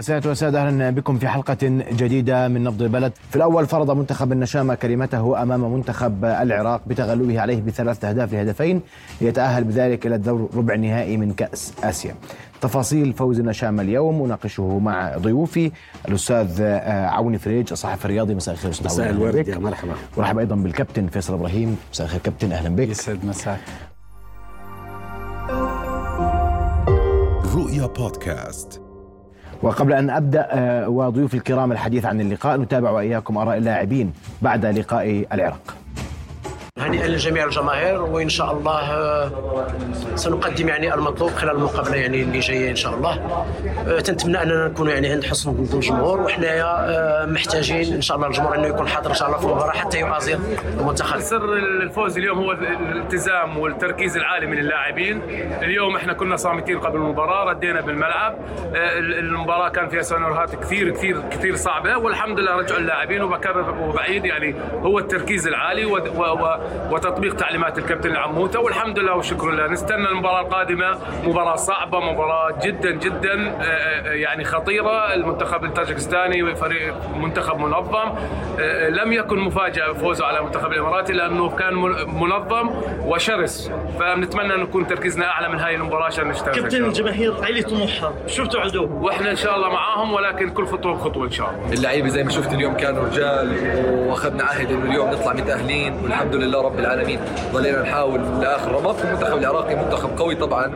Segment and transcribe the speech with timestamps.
[0.00, 1.56] سيادة والسادة أهلا بكم في حلقة
[1.92, 3.12] جديدة من نبض البلد.
[3.30, 8.80] في الأول فرض منتخب النشامة كلمته أمام منتخب العراق بتغلبه عليه بثلاث أهداف لهدفين
[9.20, 12.14] ليتأهل بذلك إلى الدور ربع النهائي من كأس آسيا.
[12.60, 15.72] تفاصيل فوز النشامة اليوم وناقشه مع ضيوفي
[16.08, 18.34] الأستاذ عوني فريج الصحفي الرياضي.
[18.34, 19.48] مساء الخير أستاذ مساء الورد.
[19.48, 19.92] يا مرحبا.
[20.16, 21.76] ورحب أيضا بالكابتن فيصل إبراهيم.
[21.92, 22.52] مساء الخير كابتن.
[22.52, 22.88] أهلا بك.
[22.88, 23.60] يسعد مساك
[27.54, 28.85] رؤيا بودكاست.
[29.62, 30.46] وقبل أن أبدأ
[30.86, 35.74] وضيوف الكرام الحديث عن اللقاء نتابع وإياكم آراء اللاعبين بعد لقاء العراق.
[36.86, 39.30] هنيئا لجميع الجماهير وإن شاء الله
[40.14, 43.44] سنقدم يعني المطلوب خلال المقابلة يعني اللي جاية إن شاء الله.
[44.00, 48.88] تنتمنى أننا نكون يعني عند حسن الجمهور وحنايا محتاجين إن شاء الله الجمهور أنه يكون
[48.88, 50.38] حاضر إن شاء الله في المباراه حتى يؤازر
[50.80, 51.20] المنتخب.
[51.20, 55.22] سر الفوز اليوم هو الالتزام والتركيز العالي من اللاعبين.
[55.62, 58.38] اليوم إحنا كنا صامتين قبل المباراة ردينا بالملعب.
[59.18, 64.54] المباراة كان فيها سيناريوهات كثير كثير كثير صعبة والحمد لله رجعوا اللاعبين وبكرر وبعيد يعني
[64.82, 66.56] هو التركيز العالي و, و
[66.90, 70.98] وتطبيق تعليمات الكابتن العموتة والحمد لله والشكر لله نستنى المباراة القادمة.
[71.24, 73.34] مباراة صعبة مباراة جدا جدا
[74.04, 75.14] يعني خطيرة.
[75.14, 78.14] المنتخب التاجكستاني فريق منتخب منظم.
[78.88, 81.74] لم يكن مفاجأة فوزه على المنتخب الإماراتي لأنه كان
[82.06, 82.70] منظم
[83.04, 83.72] وشرس.
[84.00, 88.44] فنتمنى أن يكون تركيزنا أعلى من هاي المباراة عشان نشتغل كابتن الجماهير عالي طموحها شو
[88.44, 91.72] بتوعدوه؟ وإحنا إن شاء الله معاهم ولكن كل خطوة بخطوة إن شاء الله.
[91.72, 93.56] اللعيبة زي ما شفت اليوم كانوا رجال
[94.08, 97.20] وأخذنا عهد إنه اليوم نطلع متأهلين والحمد لله رب العالمين.
[97.52, 100.74] ظلينا نحاول لآخر رمق المنتخب العراقي منتخب قوي طبعا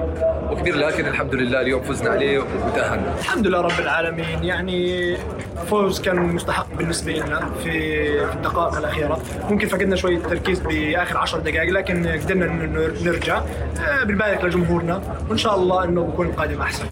[0.50, 3.14] وكبير لكن الحمد لله اليوم فزنا عليه وتأهلنا.
[3.18, 4.44] الحمد لله رب العالمين.
[4.44, 5.16] يعني
[5.66, 7.70] فوز كان مستحق بالنسبة لنا في
[8.26, 9.18] في الدقائق الأخيرة.
[9.50, 12.46] ممكن فقدنا شوية تركيز بآخر 10 دقائق لكن قدرنا
[13.04, 13.42] نرجع
[14.04, 16.84] بنبارك لجمهورنا وإن شاء الله إنه بكون القادم أحسن.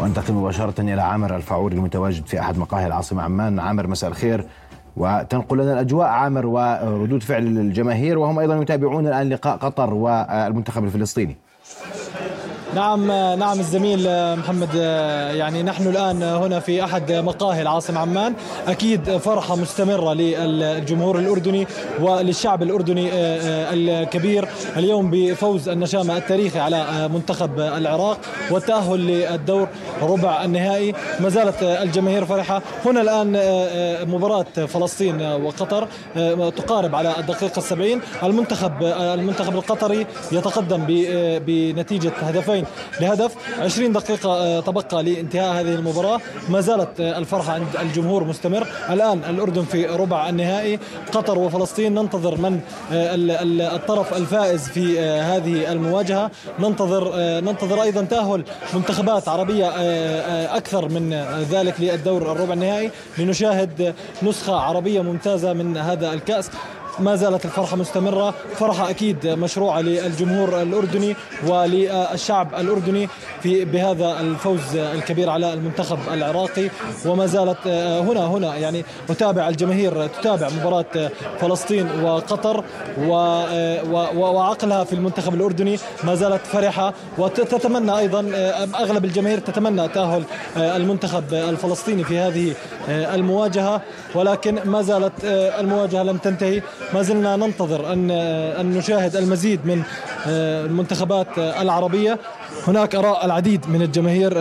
[0.00, 3.58] وأنتقل مباشرة إلى عامر الفعوري المتواجد في أحد مقاهي العاصمة عمان.
[3.58, 4.44] عامر مساء الخير.
[4.98, 11.36] وتنقل لنا الأجواء عامر وردود فعل الجماهير وهم أيضا يتابعون الآن لقاء قطر والمنتخب الفلسطيني.
[12.74, 13.06] نعم
[13.38, 14.74] نعم الزميل محمد
[15.34, 18.34] يعني نحن الآن هنا في أحد مقاهي العاصمة عمان.
[18.68, 21.66] أكيد فرحة مستمرة للجمهور الأردني
[22.00, 23.08] وللشعب الأردني
[23.72, 24.48] الكبير.
[24.76, 28.18] اليوم بفوز النشامة التاريخي على منتخب العراق
[28.50, 29.68] والتأهل للدور
[30.02, 30.94] ربع النهائي.
[31.20, 32.62] ما زالت الجماهير فرحة.
[32.86, 33.32] هنا الآن
[34.08, 35.88] مباراة فلسطين وقطر
[36.56, 38.00] تقارب على الدقيقة السبعين.
[38.22, 40.84] المنتخب المنتخب القطري يتقدم
[41.46, 42.57] بنتيجة هدفين
[43.00, 43.34] لهدف.
[43.60, 46.20] 20 دقيقة تبقى لانتهاء هذه المباراة.
[46.48, 48.66] ما زالت الفرحة عند الجمهور مستمر.
[48.90, 50.78] الآن الأردن في ربع النهائي.
[51.12, 52.60] قطر وفلسطين ننتظر من
[53.60, 56.30] الطرف الفائز في هذه المواجهة.
[56.58, 59.68] ننتظر ننتظر أيضا تأهل منتخبات عربية
[60.56, 61.12] أكثر من
[61.50, 62.90] ذلك للدور الربع النهائي.
[63.18, 66.50] لنشاهد نسخة عربية ممتازة من هذا الكأس.
[67.00, 68.34] ما زالت الفرحة مستمرة.
[68.54, 71.16] فرحة أكيد مشروعة للجمهور الأردني
[71.46, 73.08] وللشعب الأردني
[73.42, 76.70] في بهذا الفوز الكبير على المنتخب العراقي.
[77.06, 81.10] وما زالت هنا هنا يعني أتابع الجماهير تتابع مباراة
[81.40, 82.64] فلسطين وقطر
[84.16, 85.78] وعقلها في المنتخب الأردني.
[86.04, 88.20] ما زالت فرحة وتتمنى أيضا
[88.74, 90.24] أغلب الجماهير تتمنى تأهل
[90.56, 92.54] المنتخب الفلسطيني في هذه
[92.88, 93.80] المواجهة.
[94.14, 96.62] ولكن ما زالت المواجهة لم تنتهي.
[96.94, 98.10] ما زلنا ننتظر أن
[98.60, 99.82] أن نشاهد المزيد من
[100.26, 102.18] المنتخبات العربية.
[102.66, 104.32] هناك آراء العديد من الجماهير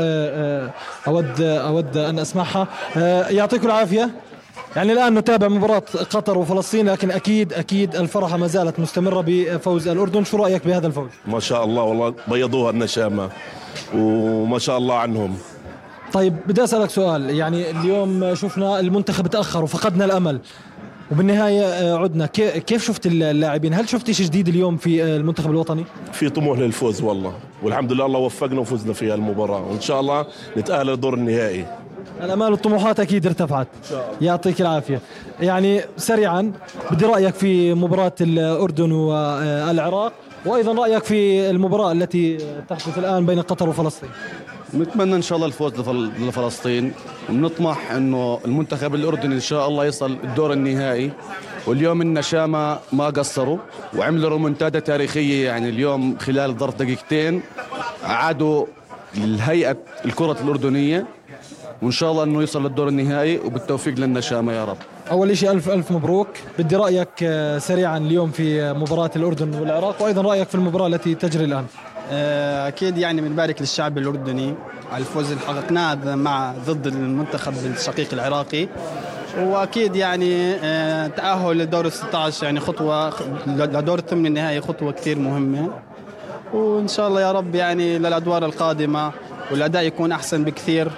[1.08, 2.68] أود أود أن أسمعها.
[3.30, 4.10] يعطيكم العافية.
[4.76, 10.24] يعني الآن نتابع مباراة قطر وفلسطين لكن أكيد أكيد الفرحة ما زالت مستمرة بفوز الأردن.
[10.24, 13.30] شو رأيك بهذا الفوز؟ ما شاء الله والله بيضوها النشامة
[13.96, 15.38] وما شاء الله عنهم.
[16.14, 17.30] طيب بدي أسألك سؤال.
[17.30, 20.40] يعني اليوم شفنا المنتخب تأخر وفقدنا الأمل.
[21.12, 22.26] وبالنهاية عدنا.
[22.26, 27.34] كيف شفت اللاعبين؟ هل شفت شيء جديد اليوم في المنتخب الوطني؟ في طموح للفوز والله.
[27.64, 30.26] والحمد لله الله وفقنا وفزنا في المباراه وإن شاء الله
[30.58, 31.66] نتأهل للدور النهائي.
[32.24, 33.68] الامال والطموحات أكيد ارتفعت.
[34.22, 35.02] يعطيك العافية.
[35.40, 36.52] يعني سريعا
[36.92, 40.14] بدي رأيك في مباراة الأردن والعراق
[40.46, 42.38] وأيضا رأيك في المباراة التي
[42.70, 44.10] تحدث الآن بين قطر وفلسطين.
[44.74, 45.74] نتمنى إن شاء الله الفوز
[46.20, 46.94] لفلسطين.
[47.30, 51.12] ونطمح إنه المنتخب الأردني إن شاء الله يصل الدور النهائي.
[51.68, 53.58] واليوم النشامة ما قصروا
[53.98, 57.42] وعملوا رومنتادا تاريخية يعني اليوم خلال ظرف دقيقتين
[58.04, 58.66] عادوا
[59.18, 61.06] الهيئة الكرة الأردنية.
[61.82, 64.78] وإن شاء الله إنه يوصل للدور النهائي وبالتوفيق للنشامة يا رب.
[65.12, 66.28] أول شيء الف ألف مبروك.
[66.60, 71.46] بدي رأيك آه، سريعا اليوم في مباراة الأردن والعراق وأيضا رأيك في المباراة التي تجري
[71.46, 71.66] الآن.
[72.12, 74.56] أكيد يعني بنبارك للشعب الأردني
[74.92, 78.68] على الفوز اللي حققناه مع ضد المنتخب الشقيق العراقي.
[79.40, 83.14] وأكيد يعني آه، تأهل لدور ال 16 يعني خطوة
[83.48, 85.70] لدور الثمن النهائي خطوة كثير مهمة.
[86.54, 89.12] وإن شاء الله يا رب يعني للأدوار القادمة
[89.52, 90.92] والأداء يكون أحسن بكثير.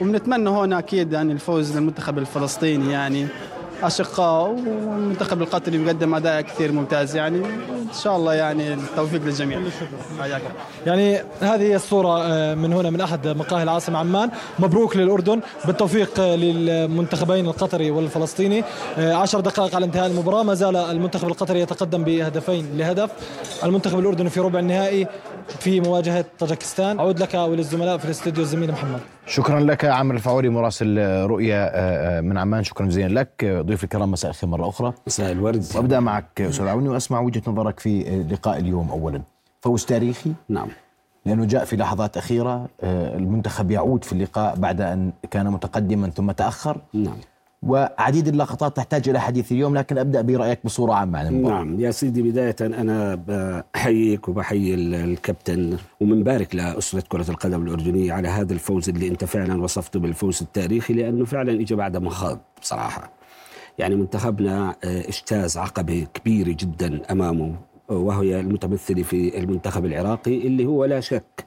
[0.00, 3.26] وبنتمنى هون أكيد يعني الفوز للمنتخب الفلسطيني يعني.
[3.82, 9.60] أشقاء والمنتخب القطري بيقدم أداء كثير ممتاز يعني إن شاء الله يعني التوفيق للجميع.
[10.86, 14.30] يعني هذه هي الصورة آه، من هنا من أحد مقاهي العاصمة عمان.
[14.58, 18.64] مبروك للأردن بالتوفيق آه، للمنتخبين القطري والفلسطيني.
[18.98, 20.42] آه، عشر دقائق على انتهاء المباراة.
[20.42, 23.10] ما زال المنتخب القطري يتقدم بهدفين لهدف.
[23.64, 25.06] المنتخب الأردني في ربع النهائي
[25.60, 26.98] في مواجهة طاجكستان.
[26.98, 29.00] أعود لك وللزملاء في الاستوديو الزميل محمد.
[29.30, 32.64] شكرا لك عامر الفعوري مراسل رؤيا من عمان.
[32.64, 33.44] شكرا جزيلا لك.
[33.44, 34.92] ضيوف الكرام مساء الخير مرة أخرى.
[35.06, 35.64] مساء الورد.
[35.74, 39.22] وأبدأ معك أستاذ عوني وأسمع وجهة نظرك في لقاء اليوم أولا.
[39.60, 40.68] فوز تاريخي؟ نعم.
[41.26, 46.30] لأنه جاء في لحظات أخيرة آه، المنتخب يعود في اللقاء بعد أن كان متقدما ثم
[46.30, 46.76] تأخر.
[46.94, 47.16] نعم.
[47.62, 51.80] وعديد اللقطات تحتاج إلى حديث اليوم لكن أبدأ برأيك بصورة عامة عن المباراة نعم.
[51.80, 58.88] يا سيدي بداية أنا بحييك وبحيي الكابتن ومنبارك لأسرة كرة القدم الأردنية على هذا الفوز
[58.88, 63.10] اللي أنت فعلا وصفته بالفوز التاريخي لأنه فعلا إجى بعد مخاض بصراحة.
[63.78, 67.69] يعني منتخبنا آه، إجتاز عقبة كبيرة جدا أمامه.
[67.90, 71.44] وهي المتمثلة في المنتخب العراقي اللي هو لا شك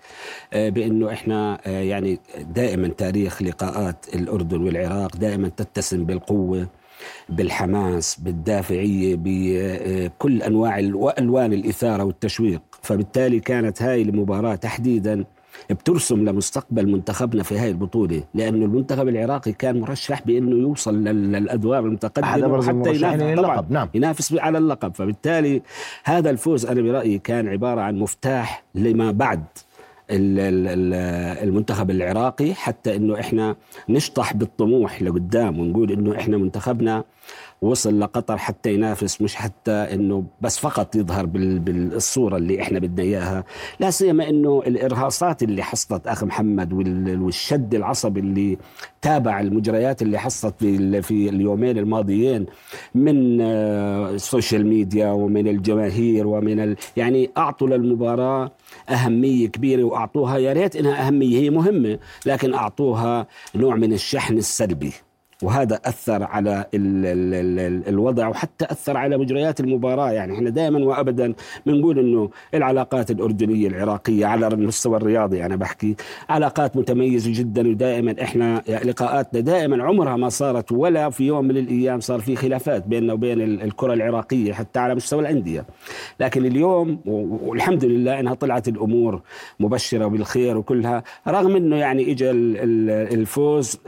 [0.53, 6.67] آه، بأنه إحنا آه، يعني دائما تاريخ لقاءات الأردن والعراق دائما تتسم بالقوة
[7.29, 12.61] بالحماس بالدافعية بكل أنواع وألوان الإثارة والتشويق.
[12.81, 15.25] فبالتالي كانت هاي المباراة تحديدا
[15.69, 22.61] بترسم لمستقبل منتخبنا في هاي البطولة لأنه المنتخب العراقي كان مرشح بأنه يوصل للأدوار المتقدمة
[22.61, 23.65] حتى ينافس طبعا.
[23.69, 23.89] نعم.
[23.93, 24.95] ينافس على اللقب.
[24.95, 25.61] فبالتالي
[26.03, 29.43] هذا الفوز أنا برأيي كان عبارة عن مفتاح لما بعد
[31.43, 33.55] المنتخب العراقي حتى إنه إحنا
[33.89, 37.03] نشطح بالطموح لقدام ونقول إنه إحنا منتخبنا
[37.63, 43.43] وصل لقطر حتى ينافس مش حتى إنه بس فقط يظهر بالصورة اللي إحنا بدنا إياها.
[43.79, 46.73] لا سيما إنه الإرهاصات اللي حصلت أخ محمد
[47.21, 48.57] والشد العصبي اللي
[49.01, 52.45] تابع المجريات اللي حصلت في في اليومين الماضيين
[52.95, 58.51] من ال social آه، ميديا ومن الجماهير ومن ال يعني أعطوا للمباراة
[58.89, 64.91] أهمية كبيرة وأعطوها يا ريت إنها أهمية هي مهمة لكن أعطوها نوع من الشحن السلبي.
[65.43, 70.11] وهذا أثر على ال ال ال الوضع وحتى أثر على مجريات المباراة.
[70.11, 71.33] يعني إحنا دائما وابدا
[71.65, 75.95] بنقول إنه العلاقات الأردنية العراقية على المستوى الرياضي أنا بحكي
[76.29, 81.99] علاقات متميزة جدا ودائما إحنا لقاءاتنا دائما عمرها ما صارت ولا في يوم من الأيام
[81.99, 85.65] صار في خلافات بيننا وبين الكرة العراقية حتى على مستوى الأندية.
[86.19, 89.21] لكن اليوم والحمد لله إنها طلعت الأمور
[89.59, 93.79] مبشرة بالخير وكلها رغم إنه يعني اجى الفوز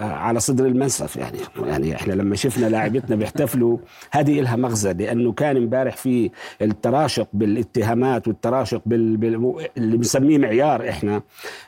[0.00, 3.78] على صدر المنسف للأسف يعني يعني إحنا لما شفنا لاعبتنا بيحتفلوا
[4.10, 6.30] هذه لها مغزى لأنه كان امبارح في
[6.62, 9.16] التراشق بالاتهامات والتراشق بال...
[9.16, 9.54] بال...
[9.76, 11.22] اللي بنسميه معيار إحنا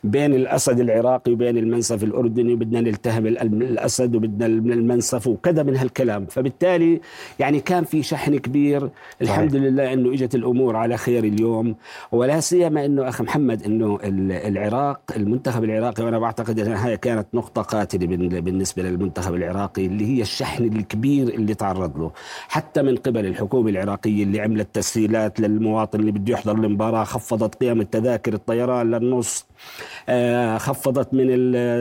[0.05, 6.27] بين الأسد العراقي وبين المنسف الأردني بدنا نلتهم الأسد وبدنا المنسف وكذا من هالكلام.
[6.27, 7.01] فبالتالي
[7.39, 8.91] يعني كان في شحن كبير.
[9.23, 11.77] الحمد لله إنه إجت الأمور على خير اليوم.
[12.13, 18.07] ولا سيما إنه أخ محمد إنه العراق المنتخب العراقي وأنا بعتقد إنها كانت نقطة قاتلة
[18.41, 22.11] بالنسبة للمنتخب المنتخب العراقي اللي هي الشحن الكبير اللي تعرض له.
[22.49, 27.81] حتى من قبل الحكومة العراقية اللي عملت تسهيلات للمواطن اللي بده يحضر المباراة خفضت قيم
[27.81, 29.47] التذاكر الطيران للنص
[30.09, 31.27] آه، خفضت من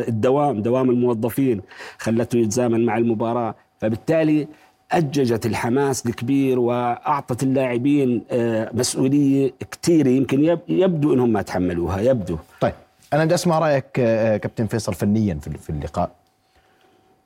[0.09, 1.61] الدوام دوام الموظفين
[1.97, 3.55] خلته يتزامن مع المباراة.
[3.81, 4.47] فبالتالي
[4.91, 12.37] أججت الحماس الكبير وأعطت اللاعبين آه، مسؤولية كثيرة يمكن يبدو أنهم ما تحملوها يبدو.
[12.61, 12.73] طيب
[13.13, 16.11] أنا بدي أسمع رأيك آه، كابتن فيصل فنيا في اللقاء.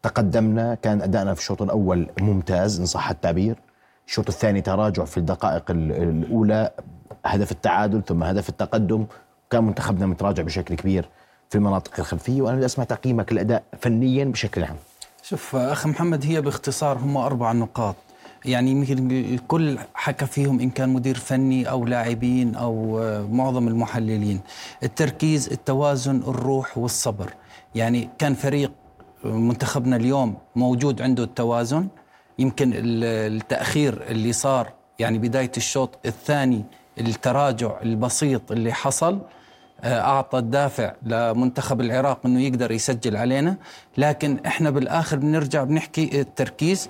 [0.04, 0.76] تقدمنا.
[0.76, 3.56] كان أدائنا في الشوط الأول ممتاز إن صح التعبير.
[4.08, 6.72] الشوط الثاني تراجع في الدقائق الأولى
[7.26, 9.06] هدف التعادل ثم هدف التقدم.
[9.50, 11.10] كان منتخبنا متراجع بشكل كبير
[11.50, 14.76] في المناطق الخلفية وأنا بدي أسمع تقييمك الأداء فنيا بشكل عام.
[15.24, 17.96] شوف أخ محمد هي باختصار هم أربع نقاط.
[18.46, 23.00] يعني يمكن الكل حكى فيهم إن كان مدير فني أو لاعبين أو
[23.32, 24.40] معظم المحللين.
[24.84, 27.34] التركيز التوازن الروح والصبر.
[27.76, 28.72] يعني كان فريق
[29.24, 31.88] منتخبنا اليوم موجود عنده التوازن.
[32.40, 36.64] يمكن التأخير اللي صار يعني بداية الشوط الثاني
[37.00, 39.20] التراجع البسيط اللي حصل
[39.82, 43.58] آه، أعطى الدافع لمنتخب العراق أنه يقدر يسجل علينا.
[43.98, 46.90] لكن إحنا بالآخر بنرجع بنحكي التركيز.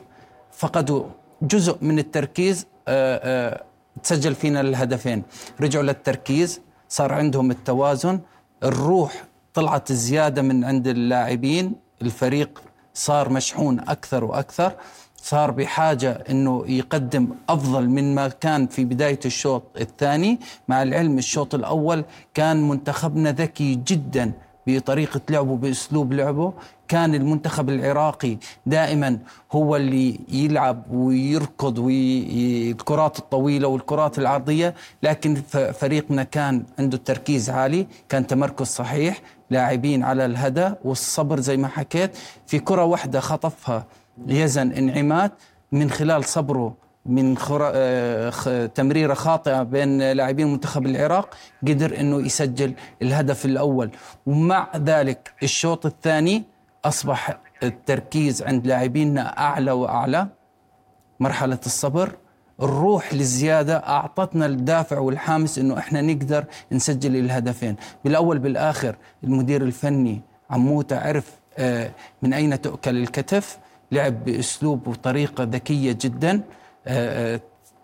[0.51, 1.03] فقدوا
[1.41, 3.63] جزء من التركيز آه، آه،
[4.03, 5.23] تسجل فينا الهدفين.
[5.61, 8.19] رجعوا للتركيز صار عندهم التوازن.
[8.63, 9.23] الروح
[9.53, 11.82] طلعت زيادة من عند اللاعبين.
[12.05, 12.62] الفريق
[12.93, 14.72] صار مشحون أكثر وأكثر
[15.17, 20.39] صار بحاجة إنه يقدم أفضل من ما كان في بداية الشوط الثاني.
[20.67, 24.31] مع العلم الشوط الأول كان منتخبنا ذكي جدا
[24.67, 26.53] بطريقة لعبه بأسلوب لعبه.
[26.88, 29.19] كان المنتخب العراقي دائما
[29.51, 35.36] هو اللي يلعب ويركض والكرات الطويلة والكرات العرضية لكن
[35.79, 39.22] فريقنا كان عنده تركيز عالي كان تمركز صحيح.
[39.53, 42.12] لاعبين على الهدى والصبر زي ما حكيت.
[42.48, 43.86] في كرة واحدة خطفها
[44.27, 45.31] يزن انعمات
[45.72, 46.74] من خلال صبره
[47.05, 47.72] من خرا...
[47.75, 51.27] آه، تمريرة خاطئة بين لاعبين منتخب العراق
[51.67, 53.89] قدر أنه يسجل الهدف الأول.
[54.25, 56.43] ومع ذلك الشوط الثاني
[56.86, 60.27] أصبح التركيز عند لاعبينا أعلى وأعلى.
[61.19, 62.15] مرحلة الصبر
[62.63, 71.00] الروح للزيادة أعطتنا الدافع والحامس أنه إحنا نقدر نسجل الهدفين بالأول بالآخر المدير الفني عموتة
[71.00, 71.25] عرف
[71.58, 71.91] آه،
[72.22, 73.58] من أين تؤكل الكتف
[73.91, 76.41] لعب بأسلوب وطريقة ذكية جداً
[76.88, 77.39] آه، آه،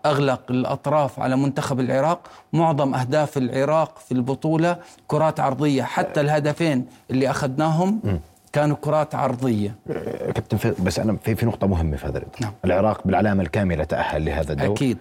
[0.06, 2.30] أغلق الأطراف على منتخب العراق.
[2.52, 4.76] معظم أهداف العراق في البطولة
[5.08, 8.20] كرات عرضية حتى الهدفين اللي أخذناهم
[8.52, 9.74] كانوا كرات عرضية.
[10.34, 12.52] كابتن بس أنا في في نقطة مهمة في هذا نعم.
[12.64, 14.72] العراق بالعلامة الكاملة تأهل لهذا الدور.
[14.72, 14.98] أكيد.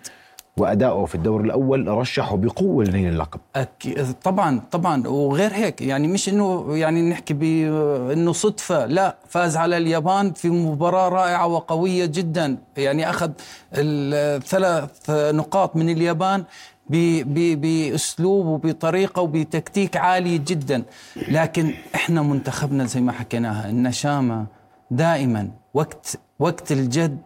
[0.57, 3.39] وأداؤه في الدور الأول رشحه بقوة لنيل اللقب.
[3.55, 5.07] أكيد طبعا طبعا.
[5.07, 8.85] وغير هيك يعني مش انه يعني نحكي بانه صدفة.
[8.85, 12.57] لا فاز على اليابان في مباراة رائعة وقوية جدا.
[12.77, 13.31] يعني أخذ
[13.73, 16.43] الثلاث نقاط من اليابان.
[16.89, 20.83] بأسلوب وبطريقة وبتكتيك عالي جدا.
[21.27, 24.45] لكن إحنا منتخبنا زي ما حكيناها النشامة
[24.91, 27.17] دائما وقت وقت الجد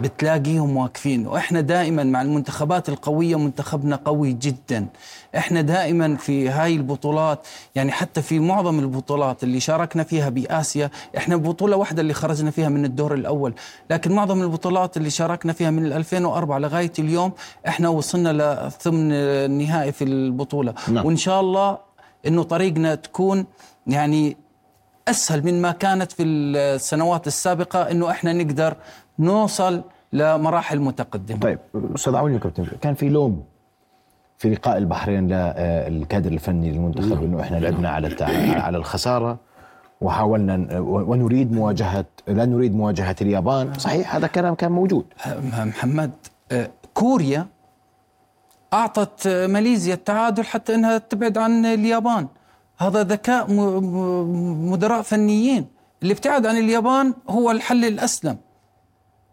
[0.00, 1.26] بتلاقيهم واقفين.
[1.26, 4.86] وإحنا دائما مع المنتخبات القوية منتخبنا قوي جدا.
[5.36, 11.36] إحنا دائما في هاي البطولات يعني حتى في معظم البطولات اللي شاركنا فيها بآسيا إحنا
[11.36, 13.54] بطولة واحدة اللي خرجنا فيها من الدور الأول.
[13.90, 17.32] لكن معظم البطولات اللي شاركنا فيها من 2004 لغاية اليوم
[17.68, 18.32] إحنا وصلنا
[18.68, 20.74] لثمن النهائي في البطولة.
[20.88, 21.06] نعم.
[21.06, 21.78] وإن شاء الله
[22.26, 23.46] إنه طريقنا تكون
[23.86, 24.36] يعني
[25.08, 28.76] أسهل من ما كانت في السنوات السابقة إنه إحنا نقدر
[29.18, 31.38] نوصل لمراحل متقدمة.
[31.38, 31.58] طيب
[31.94, 33.44] أستاذ عوني كابتن كان في لوم
[34.38, 37.24] في لقاء البحرين للكادر الفني للمنتخب.
[37.24, 38.16] إنه إحنا لعبنا على
[38.60, 39.38] على الخسارة
[40.00, 45.04] وحاولنا ونريد مواجهة لا نريد مواجهة اليابان، صحيح هذا كلام كان موجود.
[45.58, 46.10] محمد
[46.52, 47.46] آه، كوريا
[48.72, 52.26] أعطت ماليزيا التعادل حتى إنها تبعد عن اليابان.
[52.78, 53.52] هذا ذكاء
[54.70, 55.66] مدراء فنيين
[56.02, 58.36] اللي ابتعد عن اليابان هو الحل الأسلم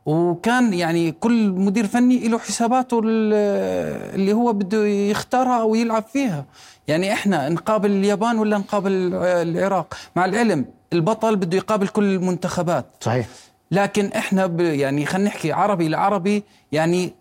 [0.05, 6.45] وكان يعني كل مدير فني له حساباته اللي هو بده يختارها أو يلعب فيها.
[6.87, 12.85] يعني إحنا نقابل اليابان ولا نقابل العراق؟ مع العلم البطل بده يقابل كل المنتخبات.
[12.99, 13.27] صحيح.
[13.71, 17.13] لكن إحنا يعني خلينا نحكي عربي لعربي يعني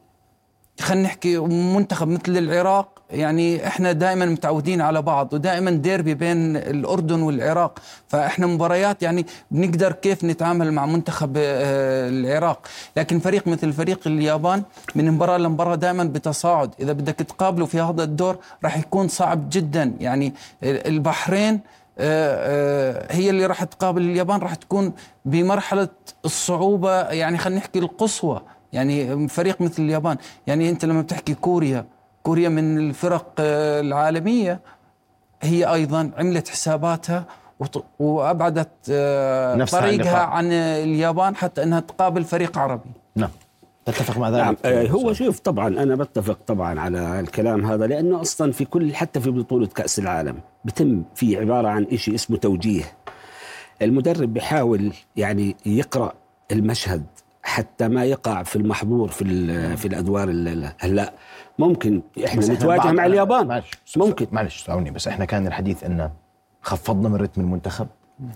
[0.81, 7.23] خلينا نحكي منتخب مثل العراق يعني إحنا دائما متعودين على بعض ودائما ديربي بين الأردن
[7.23, 7.79] والعراق.
[8.09, 12.67] فإحنا مباريات يعني بنقدر كيف نتعامل مع منتخب آه، العراق.
[12.97, 14.63] لكن فريق مثل فريق اليابان
[14.95, 16.75] من مباراة لمباراة دائما بتصاعد.
[16.81, 19.95] إذا بدك تقابله في هذا الدور راح يكون صعب جدا.
[20.01, 21.61] يعني البحرين
[21.99, 24.93] آه، آه، هي اللي راح تقابل اليابان راح تكون
[25.25, 25.89] بمرحلة
[26.25, 27.01] الصعوبة.
[27.03, 28.41] يعني خلينا نحكي القصوى.
[28.73, 30.17] يعني فريق مثل اليابان.
[30.47, 31.87] يعني انت لما بتحكي كوريا
[32.23, 34.61] كوريا من الفرق آه، العالمية
[35.43, 37.25] هي أيضا عملت حساباتها
[37.99, 42.91] وأبعدت آه، طريقها عن اليابان حتى إنها تقابل فريق عربي.
[43.17, 43.31] نعم.
[43.85, 48.21] تتفق مع ذلك؟ نعم آه، هو شوف طبعا أنا بتفق طبعا على الكلام هذا لأنه
[48.21, 52.85] أصلا في كل حتى في بطولة كأس العالم بتم في عبارة عن شيء اسمه توجيه.
[53.83, 56.13] المدرب بيحاول يعني يقرأ
[56.53, 57.05] المشهد
[57.43, 60.31] حتى ما يقع في المحظور في في الأدوار
[60.79, 61.13] هلا
[61.59, 63.47] ممكن إحنا نتواجه مع اليابان.
[63.47, 64.27] معلش ممكن.
[64.33, 66.11] معلش ساوني بس إحنا كان الحديث إن
[66.63, 67.87] خفضنا من رتم المنتخب.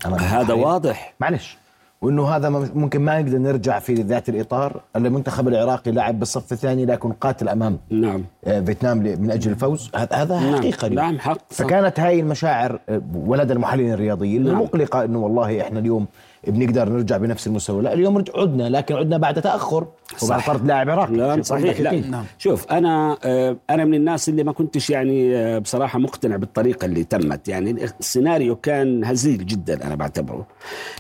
[0.07, 1.15] هذا واضح.
[1.21, 1.59] معلش
[2.03, 4.81] وإنه هذا ممكن ما نقدر نرجع في ذات الإطار.
[4.97, 8.25] المنتخب العراقي لعب بالصف الثاني لكن قاتل أمام نعم.
[8.45, 9.91] آه، فيتنام من أجل الفوز.
[10.13, 10.57] هذا نعم.
[10.57, 11.05] حقيقة اليوم.
[11.05, 14.55] نعم حق فكانت هاي المشاعر آه، ولدى المحللين الرياضيين نعم.
[14.55, 16.07] المقلقة إنه والله إحنا اليوم
[16.47, 19.87] بنقدر نرجع بنفس المستوى لا اليوم عدنا لكن عدنا بعد تأخر
[20.23, 20.43] وبعد.
[20.43, 22.01] طرد لاعب عراقي لا صحيح لا.
[22.01, 22.25] نعم.
[22.39, 27.05] شوف أنا آه، أنا من الناس اللي ما كنتش يعني آه، بصراحة مقتنع بالطريقة اللي
[27.05, 30.47] تمت يعني السيناريو كان هزيل جدا أنا بعتبره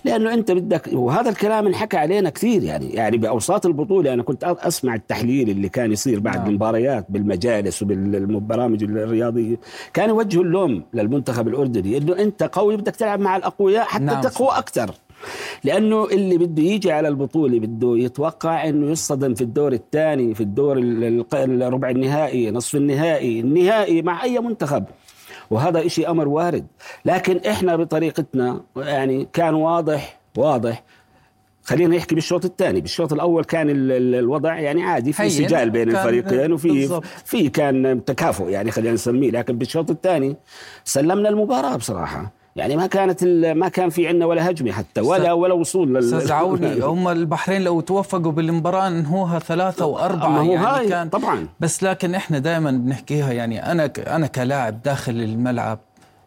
[0.04, 4.94] لأنه أنت بدك وهذا الكلام انحكى علينا كثير يعني يعني بأوساط البطولة أنا كنت أسمع
[4.94, 6.48] التحليل اللي كان يصير بعد نعم.
[6.48, 9.56] المباريات بالمجالس وبالبرامج الرياضية
[9.94, 14.20] كان يوجهوا اللوم للمنتخب الأردني إنه أنت قوي بدك تلعب مع الأقوياء حتى نعم.
[14.20, 14.90] تقوى أكثر
[15.64, 20.78] لأنه اللي بده يجي على البطولة بده يتوقع إنه يصطدم في الدور الثاني في الدور
[20.78, 21.04] ال-
[21.34, 24.84] ال- الربع النهائي نصف النهائي النهائي مع أي منتخب.
[25.50, 26.66] وهذا إشي أمر وارد.
[27.04, 30.82] لكن إحنا بطريقتنا يعني كان واضح واضح.
[31.62, 32.80] خلينا نحكي بالشوط الثاني.
[32.80, 35.30] بالشوط الأول كان ال- ال- الوضع يعني عادي في.
[35.30, 37.00] سجال بين الفريقين وفي.
[37.24, 39.30] في كان تكافؤ يعني خلينا نسميه.
[39.30, 40.36] لكن بالشوط الثاني
[40.84, 42.32] سلمنا المباراة بصراحة.
[42.56, 43.24] يعني ما كانت
[43.56, 47.80] ما كان في عندنا ولا هجمة حتى ولا ولا وصول أستاذ عوني هم البحرين لو
[47.80, 51.48] توفقوا بالمباراة انهوها ثلاثة وأربعة يعني هاي كان طبعا.
[51.60, 55.78] بس لكن إحنا دائما بنحكيها يعني أنا أنا كلاعب داخل الملعب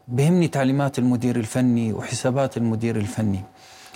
[0.08, 3.40] بهمني تعليمات المدير الفني وحسابات المدير الفني.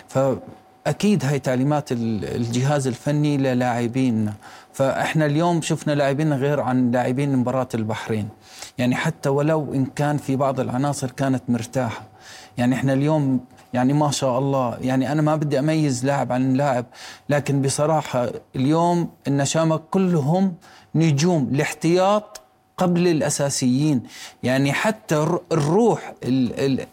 [0.07, 4.33] فأكيد هاي تعليمات ال- الجهاز الفني للاعبين
[4.73, 8.29] فإحنا اليوم شفنا لاعبين غير عن لاعبين مباراة البحرين.
[8.77, 12.10] يعني حتى ولو إن كان في بعض العناصر كانت مرتاحة.
[12.57, 13.39] يعني إحنا اليوم
[13.73, 16.85] يعني ما شاء الله يعني أنا ما بدي أميز لاعب عن لاعب
[17.29, 20.53] لكن بصراحة اليوم النشامة كلهم
[20.95, 22.41] نجوم الاحتياط
[22.77, 24.03] قبل الأساسيين.
[24.43, 26.87] يعني حتى الر- الروح ال ال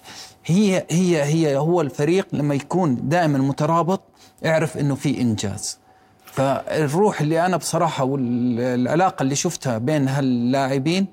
[0.47, 4.00] هي هي هي هو الفريق لما يكون دائما مترابط
[4.47, 5.78] اعرف إنه في إنجاز.
[6.25, 11.06] فالروح اللي أنا بصراحة والعلاقة اللي شفتها بين هاللاعبين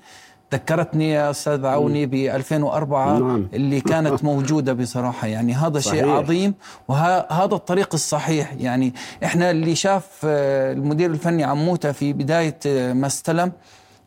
[0.54, 3.48] ذكرتني يا أستاذ عوني ب 2004 نعم.
[3.54, 5.26] اللي كانت موجودة بصراحة.
[5.26, 6.08] يعني هذا شيء صحيح.
[6.08, 6.54] عظيم
[6.88, 8.52] وهذا الطريق الصحيح.
[8.58, 13.52] يعني إحنا اللي شاف آه، المدير الفني عموتة في بداية آه، ما استلم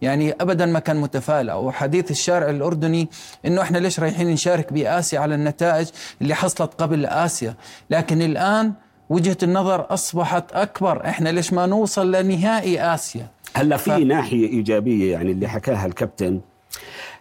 [0.01, 1.49] يعني ابدا ما كان متفائل.
[1.49, 3.09] أو حديث الشارع الأردني
[3.45, 5.87] إنه إحنا ليش رايحين نشارك بآسيا على النتائج
[6.21, 7.53] اللي حصلت قبل آسيا.
[7.89, 8.73] لكن الآن
[9.09, 11.05] وجهة النظر أصبحت أكبر.
[11.05, 16.39] إحنا ليش ما نوصل لنهائي آسيا؟ هلا في ف- ناحية إيجابية يعني اللي حكاها الكابتن.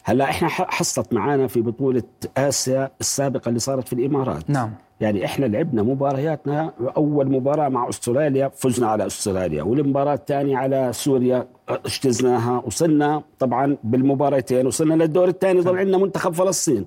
[0.04, 2.02] هلا إحنا حصلت معانا في بطولة
[2.36, 4.50] آسيا السابقة اللي صارت في الإمارات.
[4.50, 4.70] نعم.
[5.00, 11.48] يعني إحنا لعبنا مبارياتنا أول مباراة مع أستراليا فزنا على أستراليا والمباراة الثانية على سوريا
[11.68, 16.84] اجتزناها وصلنا طبعا بالمباراتين وصلنا للدور الثاني ضل عندنا منتخب فلسطين.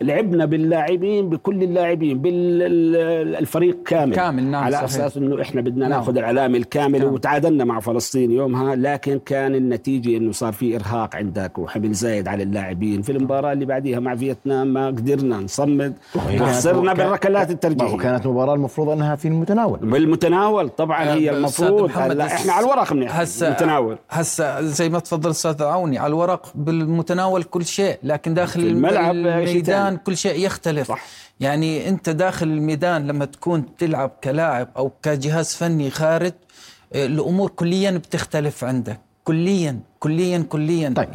[0.00, 4.14] لعبنا باللاعبين بكل اللاعبين بالفريق كامل.
[4.14, 4.84] كامل، نعم، على صحيح.
[4.84, 5.98] أساس إنه إحنا بدنا نعم.
[5.98, 7.14] ناخذ العلامة الكاملة نعم.
[7.14, 12.42] وتعادلنا مع فلسطين يومها لكن كان النتيجة إنه صار في إرهاق عندك وحمل زايد على
[12.42, 13.02] اللاعبين.
[13.02, 17.94] في المباراة اللي بعديها مع فيتنام ما قدرنا نصمد وخسرنا بالركلات الترجيحية.
[17.94, 19.78] وكانت مباراة المفروض أنها في المتناول.
[19.78, 21.90] بالمتناول طبعا هي أستاذ المفروض.
[21.94, 26.52] هلا إحنا على الورق بنحكي هسا متناول هسا زي ما تفضل أستاذ عوني على الورق
[26.54, 29.96] بالمتناول كل شيء لكن داخل الملعب شيء الميدان.
[29.96, 30.88] كل شيء يختلف.
[30.88, 31.02] صح.
[31.40, 36.32] يعني انت داخل الميدان لما تكون تلعب كلاعب أو كجهاز فني خارج
[36.92, 38.98] آه، الأمور كليا بتختلف عندك.
[39.24, 40.88] كليا كليا كليا.
[40.96, 41.08] طيب.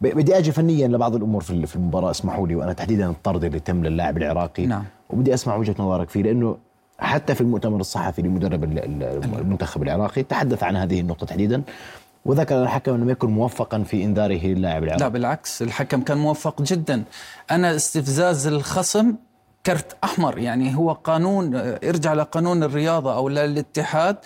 [0.00, 2.10] بدي أجي فنيا لبعض الأمور في في المباراة.
[2.10, 4.66] اسمحوا لي وأنا تحديدا الطرد اللي تم للاعب العراقي.
[4.66, 4.84] نعم.
[5.10, 6.56] وبدي أسمع وجهة نظرك فيه لأنه
[6.98, 11.62] حتى في المؤتمر الصحفي لمدرب ال- ال- المنتخب العراقي تحدث عن هذه النقطة تحديدا.
[12.26, 17.04] وذكر الحكم أنه يكن موفقا في إنذاره للاعب لا العراقي بالعكس الحكم كان موفق جدا.
[17.50, 19.14] أنا استفزاز الخصم
[19.66, 24.16] كرت أحمر يعني هو قانون ارجع لقانون الرياضة أو للاتحاد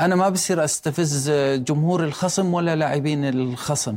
[0.00, 3.96] أنا ما بصير أستفز جمهور الخصم ولا لاعبين الخصم.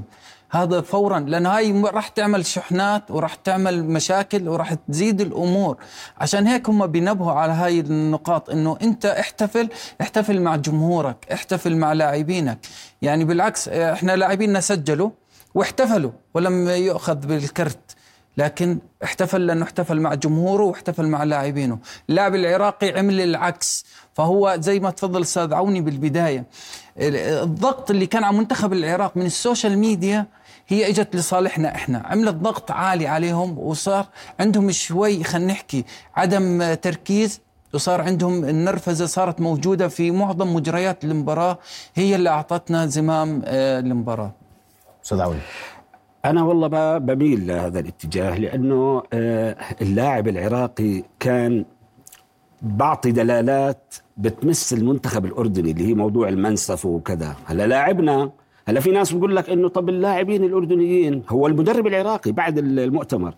[0.54, 5.78] هذا فورا لأن هاي راح تعمل شحنات وراح تعمل مشاكل وراح تزيد الأمور.
[6.18, 9.70] عشان هيك هم بينبهوا على هاي النقاط إنه أنت احتفل
[10.02, 12.58] احتفل مع جمهورك احتفل مع لاعبينك.
[13.02, 15.10] يعني بالعكس إحنا لاعبيننا سجلوا
[15.56, 17.96] واحتفلوا ولم يؤخذ بالكرت.
[18.38, 21.80] لكن احتفل لأنه احتفل مع جمهوره واحتفل مع لاعبينه.
[22.10, 23.86] اللاعب العراقي عمل العكس.
[24.13, 26.46] فهو زي ما تفضل أستاذ عوني بالبداية
[26.98, 30.26] الضغط اللي كان على منتخب العراق من ال social media
[30.67, 32.02] هي إجت لصالحنا إحنا.
[32.06, 34.06] عملت ضغط عالي عليهم وصار
[34.39, 37.41] عندهم شوي خلينا نحكي عدم تركيز
[37.73, 41.58] وصار عندهم النرفزة صارت موجودة في معظم مجريات المباراة
[41.95, 44.32] هي اللي أعطتنا زمام آه، المباراة.
[45.04, 45.39] أستاذ عوني
[46.26, 51.65] أنا والله بميل لهذا الاتجاه لأنه آه، اللاعب العراقي كان
[52.62, 57.36] بعطي دلالات بتمس المنتخب الأردني اللي هي موضوع المنسف وكذا.
[57.45, 58.32] هلا لاعبنا
[58.67, 63.34] هلا في ناس بقول لك إنه طب اللاعبين الأردنيين هو المدرب العراقي بعد المؤتمر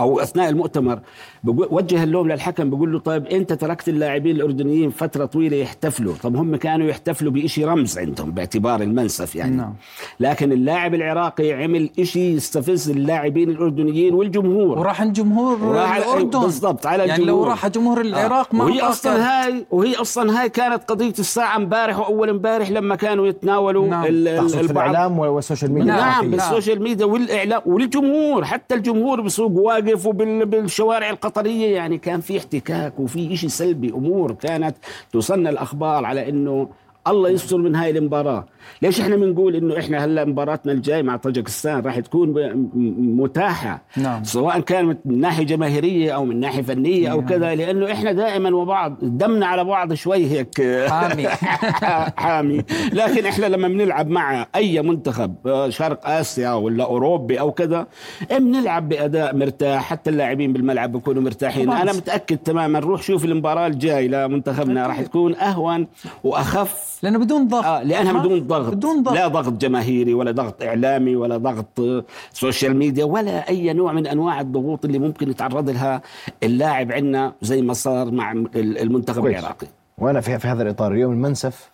[0.00, 0.98] أو أثناء المؤتمر
[1.44, 6.14] وجه اللوم للحكم بيقول له طيب أنت تركت اللاعبين الأردنيين فترة طويلة يحتفلوا.
[6.22, 9.56] طب هم كانوا يحتفلوا بشيء رمز عندهم باعتبار المنسف يعني.
[9.56, 9.74] نعم.
[10.20, 14.78] لكن اللاعب العراقي عمل شيء يستفز اللاعبين الأردنيين والجمهور.
[14.78, 16.40] وراح الجمهور وراح الأردن.
[16.40, 17.44] بالضبط على يعني الجمهور.
[17.44, 21.98] لو راح جمهور العراق ما وهي أصلا هاي وهي أصلا هاي كانت قضية الساعة امبارح
[21.98, 24.04] وأول امبارح لما كانوا يتناولوا نعم.
[24.04, 24.88] البعض.
[24.88, 25.86] الإعلام وال social media.
[25.86, 26.28] نعم العراقية.
[26.28, 31.74] بال social media والاعلام والجمهور حتى الجمهور بسوق واقف وبالشوارع القطرية.
[31.76, 33.90] يعني كان في احتكاك وفي شيء سلبي.
[33.90, 34.76] أمور كانت
[35.12, 36.68] توصلنا الأخبار على إنه
[37.08, 38.46] الله يستر من هاي المباراة.
[38.82, 42.28] ليش إحنا بنقول إنه إحنا هلأ مباراتنا الجاي مع طاجكستان راح تكون
[43.16, 44.24] متاحة؟ نعم.
[44.24, 48.96] سواء كانت من ناحية جماهيرية أو من ناحية فنية أو كذا لأنه إحنا دائما وبعض
[49.02, 50.62] دمنا على بعض شوي هيك.
[50.88, 51.28] حامي.
[52.24, 52.64] حامي.
[52.92, 57.86] لكن إحنا لما بنلعب مع أي منتخب آه، شرق آسيا ولا أوروبي أو كذا
[58.30, 61.66] بنلعب بأداء مرتاح حتى اللاعبين بالملعب بيكونوا مرتاحين.
[61.66, 61.82] طبعاً.
[61.82, 65.86] أنا متأكد تماما روح شوف المباراة الجاي لمنتخبنا راح تكون أهون
[66.24, 66.93] وأخف.
[67.04, 68.74] لأنه بدون ضغط آه لأنها بدون ضغط.
[68.74, 69.14] بدون ضغط.
[69.14, 71.80] لا ضغط جماهيري ولا ضغط إعلامي ولا ضغط
[72.32, 76.02] social media ولا أي نوع من أنواع الضغوط اللي ممكن يتعرض لها
[76.42, 79.38] اللاعب عندنا زي ما صار مع ال- المنتخب كويس.
[79.38, 79.66] العراقي.
[79.98, 81.70] وأنا في في هذا الإطار اليوم المنسف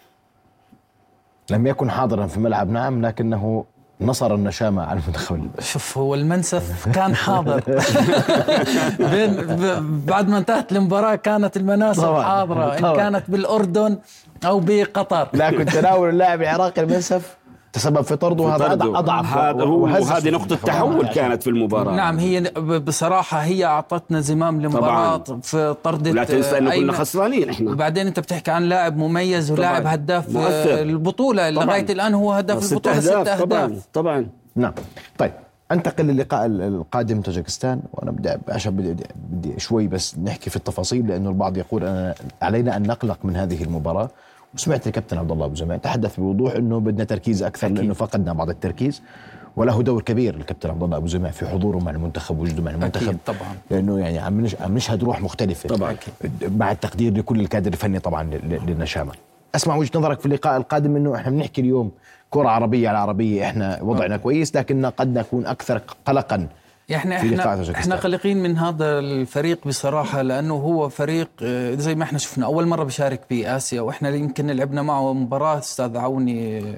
[1.51, 3.65] لم يكن حاضرا في الملعب نعم لكنه
[4.03, 7.63] نصر النشامة على المنتخب ال- شوف هو المنسف كان حاضر
[9.11, 9.37] بين
[10.07, 12.23] بعد ما انتهت المباراة كانت المناسف طبعاً.
[12.23, 12.97] حاضرة إن.
[12.97, 13.99] كانت بالأردن
[14.45, 17.37] أو بقطر لكن تناول اللاعب العراقي المنسف
[17.73, 18.99] تسبب في طرده فرده.
[18.99, 20.65] أضعف هذا وهذه نقطة المنتخب.
[20.69, 25.41] تحول كانت في المباراة نعم هي ب- بصراحة هي أعطتنا زمام المباراة طبعاً.
[25.41, 29.87] في طردة ولا تنسى إنه كنا خسرانين إحنا وبعدين أنت بتحكي عن لاعب مميز ولاعب.
[29.87, 30.83] هداف مؤثر.
[30.83, 31.65] البطولة طبعاً.
[31.65, 34.73] لغاية الآن هو هداف ست البطولة ست أهداف أهداف طبعا طبعا نعم
[35.19, 35.33] طيب
[35.73, 41.07] أنتقل للقاء ال- القادم طاجكستان وأنا بدي عشان بدي, بدي شوي بس نحكي في التفاصيل
[41.09, 44.11] لأنه البعض يقول أنا علينا أن نقلق من هذه المباراة
[44.55, 47.79] وسمعت الكابتن عبد الله أبو زمان تحدث بوضوح إنه بدنا تركيز أكثر أكيد.
[47.79, 49.03] لأنه فقدنا بعض التركيز
[49.57, 53.07] وله دور كبير الكابتن عبد الله أبو زمان في حضوره مع المنتخب وجوده مع المنتخب.
[53.09, 53.55] أكيد طبعا.
[53.71, 55.69] لأنه يعني عم نش- عم نشهد روح مختلفة.
[55.69, 55.97] طبعاً.
[56.57, 58.23] مع التقدير لكل الكادر الفني طبعا
[58.67, 59.13] للنشامة.
[59.55, 61.91] أسمع وجهة نظرك في اللقاء القادم إنه إحنا بنحكي اليوم
[62.31, 66.47] كرة عربية على عربية إحنا وضعنا كويس لكننا قد نكون أكثر قلقا
[66.91, 67.75] لقاء إحنا.
[67.75, 72.67] إحنا قلقين من هذا الفريق بصراحة لأنه هو فريق آه، زي ما إحنا شفنا أول
[72.67, 76.75] مرة بشارك باسيا وإحنا يمكن لعبنا معه مباراة أستاذ عوني آه،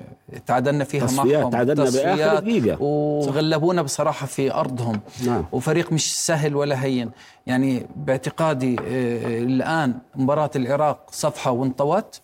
[0.46, 2.82] تعادلنا فيها تصفيات، معهم تعادلنا تصفيات دقيقة.
[2.82, 5.44] وغلبونا بصراحة في أرضهم نعم.
[5.52, 7.10] وفريق مش سهل ولا هين
[7.46, 12.20] يعني باعتقادي آه، الآن مباراة العراق صفحة وانطوت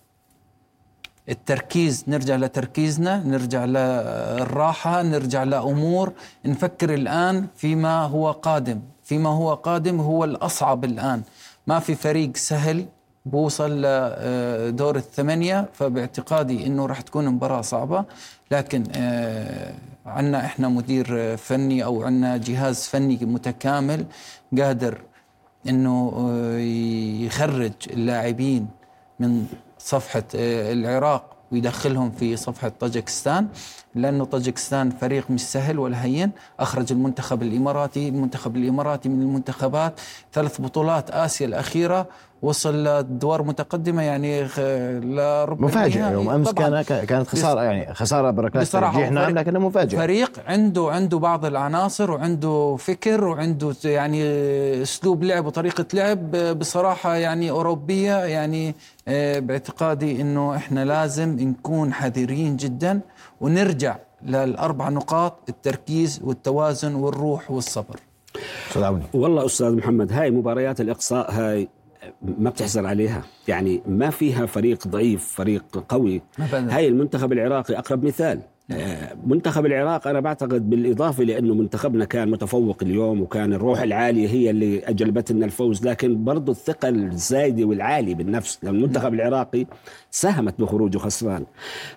[1.29, 6.13] التركيز نرجع لتركيزنا نرجع للراحة نرجع لأمور.
[6.45, 8.81] نفكر الآن فيما هو قادم.
[9.03, 11.23] فيما هو قادم هو الأصعب الآن.
[11.67, 12.87] ما في فريق سهل
[13.27, 18.05] بوصل لدور الثمانية فباعتقادي أنه راح تكون مباراة صعبة.
[18.51, 19.75] لكن آه،
[20.07, 24.05] عنا إحنا مدير فني أو عنا جهاز فني متكامل
[24.59, 25.01] قادر
[25.69, 26.59] إنه آه،
[27.27, 28.67] يخرج اللاعبين
[29.21, 29.47] من
[29.79, 33.49] صفحة آه، العراق ويدخلهم في صفحة طاجكستان
[33.95, 36.31] لأنه طاجكستان فريق مش سهل ولا هين.
[36.61, 40.01] أخرج المنتخب الإماراتي المنتخب الإماراتي من المنتخبات.
[40.33, 42.07] ثلاث بطولات آسيا الأخيرة
[42.43, 46.13] وصل لادوار متقدمة يعني مفاجئ النهائي.
[46.15, 46.51] يوم أمس.
[46.51, 51.19] كان كانت خسارة يعني خسارة بركات بصراحة ترجيح نعم فريق- لكنه مفاجئ فريق عنده عنده
[51.19, 54.23] بعض العناصر وعنده فكر وعنده يعني
[54.83, 58.75] أسلوب لعب وطريقة لعب بصراحة يعني أوروبية يعني
[59.09, 63.01] آه، باعتقادي إنه إحنا لازم نكون حذرين جدا
[63.41, 63.97] ونرجع
[64.27, 67.97] للأربع نقاط التركيز والتوازن والروح والصبر
[69.15, 71.69] والله أستاذ محمد هاي مباريات الإقصاء هاي
[72.39, 73.23] ما بتحزن عليها.
[73.49, 76.23] يعني ما فيها فريق ضعيف فريق قوي.
[76.53, 78.41] هاي المنتخب العراقي أقرب مثال.
[78.71, 84.51] آه، منتخب العراق أنا بعتقد بالإضافة لأنه منتخبنا كان متفوق اليوم وكان الروح العالية هي
[84.51, 88.59] اللي اجلبت لنا الفوز لكن برضه الثقه الزايدة والعالية بالنفس.
[88.65, 89.67] المنتخب العراقي
[90.11, 91.45] ساهمت بخروجه خسران.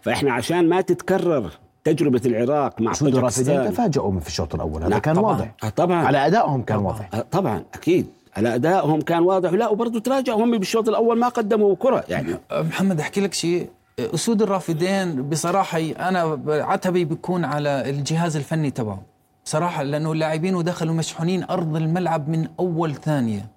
[0.01, 1.51] فإحنا عشان ما تتكرر
[1.83, 5.31] تجربة العراق مع طاجكستان تفاجئوا من في الشوط الأول هذا نعم، كان طبعاً.
[5.31, 5.55] واضح.
[5.63, 6.05] آه، طبعا.
[6.05, 7.09] على أدائهم كان واضح.
[7.13, 8.07] آه، طبعا أكيد.
[8.37, 9.51] على ادائهم كان واضح.
[9.51, 12.37] لا وبرضه تراجعوا هم بالشوط الأول ما قدموا كرة يعني.
[12.51, 13.69] محمد أحكي لك شيء.
[13.99, 19.01] أسود الرافدين بصراحة أنا عتبي بيكون على الجهاز الفني تبعه
[19.45, 23.47] بصراحة لأنه اللاعبين دخلوا مشحونين أرض الملعب من أول ثانية.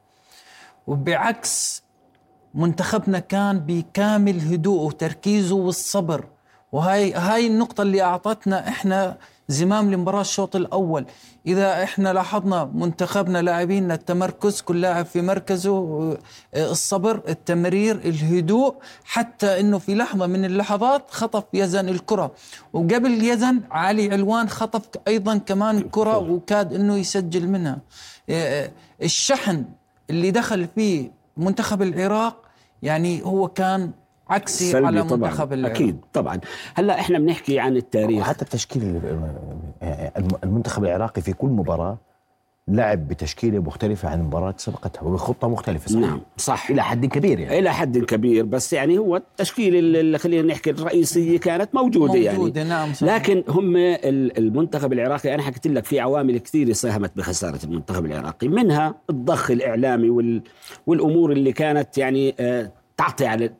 [0.86, 1.82] وبعكس
[2.54, 6.24] منتخبنا كان بكامل هدوءه وتركيزه والصبر.
[6.72, 9.16] وهاي هاي النقطة اللي أعطتنا إحنا
[9.48, 11.06] زمام المباراة الشوط الأول.
[11.46, 15.72] إذا إحنا لاحظنا منتخبنا لاعبينا التمركز كل لاعب في مركزه
[16.54, 22.32] آه، الصبر التمرير الهدوء حتى أنه في لحظة من اللحظات خطف يزن الكرة.
[22.72, 27.78] وقبل يزن علي علوان خطف أيضا كمان كرة وكاد أنه يسجل منها.
[28.30, 28.70] آه،
[29.02, 29.64] الشحن
[30.10, 32.44] اللي دخل فيه منتخب العراق
[32.82, 33.90] يعني هو كان
[34.30, 36.40] عكسي سلبي على طبعا منتخب العراق أكيد طبعا.
[36.74, 38.20] هلأ إحنا بنحكي عن التاريخ.
[38.20, 39.00] وحتى التشكيل
[40.44, 41.98] المنتخب العراقي في كل مباراة
[42.68, 46.70] لعب بتشكيلة مختلفة عن المباراة سبقتها وبخطة مختلفة صحيح؟ نعم صح.
[46.70, 47.58] إلى حد كبير يعني.
[47.58, 52.68] إلى حد كبير بس يعني هو التشكيل اللي خلينا نحكي الرئيسية كانت موجودة, موجودة يعني
[52.70, 53.14] نعم صحيح.
[53.14, 58.48] لكن هم ال- المنتخب العراقي أنا حكيت لك في عوامل كثيرة ساهمت بخسارة المنتخب العراقي
[58.48, 60.42] منها الضخ الإعلامي وال
[60.86, 63.50] والأمور اللي كانت يعني آه، تعطي على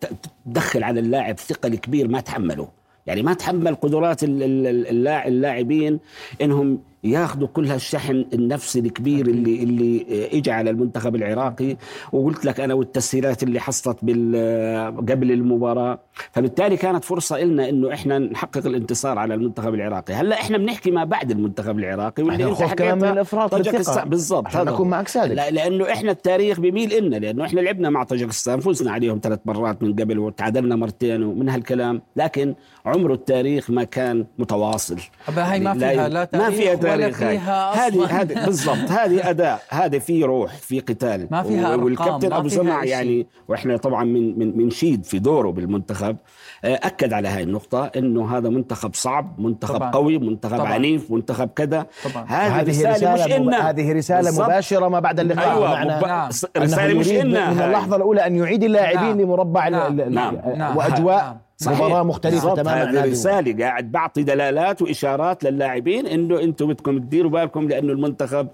[0.47, 2.69] تدخل على اللاعب ثقل كبير ما تحمله.
[3.07, 6.01] يعني ما تحمل قدرات ال- ال- اللاع- اللاعبين
[6.43, 11.77] إنهم ياخذوا كل هالشحن النفسي الكبير اللي اللي اجى على المنتخب العراقي
[12.13, 15.99] وقلت لك أنا والتسهيلات اللي حصلت بال قبل المباراة
[16.33, 21.05] فبالتالي كانت فرصة لنا إنه إحنا نحقق الانتصار على المنتخب العراقي هلأ إحنا بنحكي ما
[21.05, 24.05] بعد المنتخب العراقي انت نخاف كمان من الأفراط بالثقة.
[24.05, 24.89] بالضبط نكون.
[24.89, 25.35] معك صادق.
[25.35, 29.83] لا لأنه إحنا التاريخ بيميل لنا لأنه إحنا لعبنا مع طاجكستان فزنا عليهم ثلاث مرات
[29.83, 32.55] من قبل وتعادلنا مرتين ومن هالكلام لكن
[32.87, 34.97] عمره التاريخ ما كان متواصل
[35.29, 37.41] أبا هاي ما فيها لا ما فيها تاريخ ولا تاريخ.
[37.43, 38.21] فيها هذه.
[38.21, 42.47] هذه بالضبط هذه اداء هذه في روح في قتال ما فيها أرقام، والكابتن ما أبو
[42.47, 42.89] إشي.
[42.91, 46.17] يعني وإحنا طبعا من من من شيد في دوره بالمنتخب
[46.65, 49.91] آه، أكد على هاي النقطة إنه هذا منتخب صعب منتخب طبعاً.
[49.91, 50.73] قوي منتخب طبعاً.
[50.73, 51.87] عنيف منتخب كذا.
[52.27, 53.33] هذه رسالة, رسالة مش مب...
[53.33, 54.47] إلنا هذه رسالة بالضبط.
[54.47, 56.05] مباشرة ما بعد اللقاء أيوه معنى مب...
[56.05, 57.67] أنه رسالة مش إلنا من هاي.
[57.67, 59.21] اللحظة الأولى أن يعيد اللاعبين نعم.
[59.21, 60.01] لمربع نعم.
[60.01, 60.37] ال- نعم.
[60.57, 60.77] نعم.
[60.77, 61.37] وأجواء نعم.
[61.57, 61.79] صحيح.
[61.81, 62.57] مباراة مختلفة بالضبط.
[62.57, 63.11] تماما هذه.
[63.11, 68.49] رسالة قاعد بعطي دلالات وإشارات للاعبين إنه أنتم بدكم تديروا بالكم لأنه المنتخب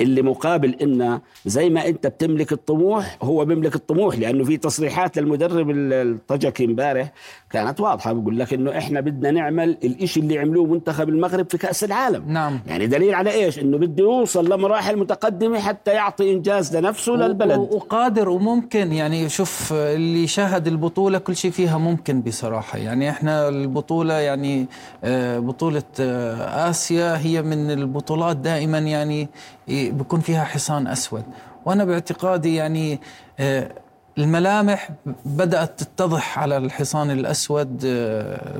[0.00, 5.70] اللي مقابل إنه زي ما أنت بتملك الطموح هو بيملك الطموح لأنه في تصريحات للمدرب
[5.70, 7.12] ال- الطجكي امبارح
[7.50, 11.84] كانت واضحة بقول لك إنه إحنا بدنا نعمل الإشي اللي عملوه منتخب المغرب في كأس
[11.84, 12.24] العالم.
[12.32, 12.60] نعم.
[12.66, 17.58] يعني دليل على إيش؟ إنه بده يوصل لمراحل متقدمة حتى يعطي إنجاز لنفسه للبلد.
[17.58, 22.78] و- وقادر وممكن يعني شوف اللي شاهد البطولة كل شيء فيها ممكن بصراحة.
[22.78, 24.66] يعني إحنا البطولة يعني
[25.04, 29.28] آه، بطولة آه، آسيا هي من البطولات دائما يعني
[29.68, 31.22] ي- بيكون فيها حصان أسود.
[31.66, 33.00] وأنا باعتقادي يعني
[33.40, 33.70] آه،
[34.18, 34.90] الملامح
[35.24, 37.86] بدأت تتضح على الحصان الأسود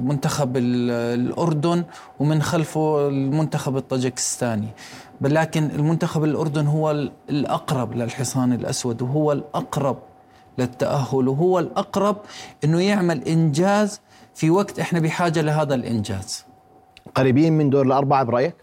[0.01, 0.91] منتخب ال-
[1.21, 1.85] الأردن
[2.21, 4.69] ومن خلفه المنتخب الطاجكستاني.
[5.21, 9.97] لكن المنتخب الأردن هو ال- الأقرب للحصان الأسود وهو الأقرب
[10.59, 11.29] للتأهل.
[11.29, 12.17] وهو الأقرب
[12.65, 14.01] أنه يعمل إنجاز
[14.35, 16.45] في وقت إحنا بحاجة لهذا الإنجاز.
[17.15, 18.55] قريبين من دور الأربعة برأيك؟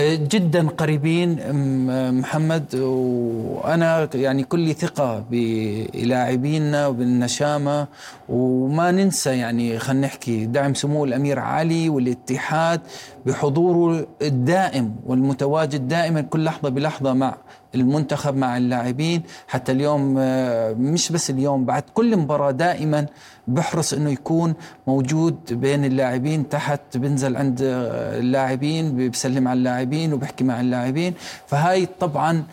[0.00, 7.86] جدا قريبين أم- محمد وأنا يعني كل ثقة بلاعبينا وبالنشامه
[8.28, 12.80] وما ننسى يعني خلينا نحكي دعم سمو الأمير علي والاتحاد
[13.26, 17.36] بحضوره الدائم والمتواجد دائما كل لحظة بلحظة مع
[17.74, 19.22] المنتخب مع اللاعبين.
[19.48, 23.06] حتى اليوم آه، مش بس اليوم بعد كل مباراة دائما
[23.48, 24.54] بحرص إنه يكون
[24.86, 31.14] موجود بين اللاعبين تحت بنزل عند آه، اللاعبين بسلم على اللاعبين وبحكي مع اللاعبين.
[31.46, 32.44] فهاي طبعا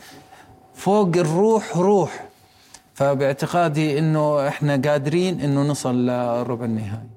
[0.73, 2.25] فوق الروح روح.
[2.93, 7.14] فباعتقادي إنه إحنا قادرين إنه نصل لربع النهائي.